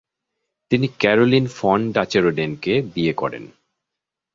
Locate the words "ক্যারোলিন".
0.99-1.45